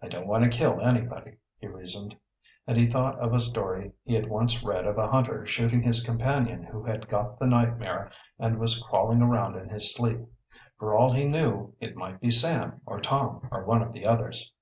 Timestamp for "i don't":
0.00-0.26